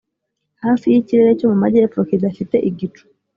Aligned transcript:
'hafi 0.63 0.85
y'ikirere 0.93 1.31
cyo 1.39 1.45
mu 1.51 1.55
majyepfo 1.63 1.99
kidafite 2.09 2.55
igicu; 2.69 3.03